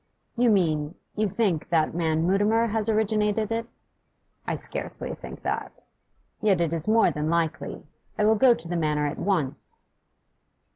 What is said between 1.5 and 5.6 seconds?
that man Mutimer has originated it?' 'I scarcely think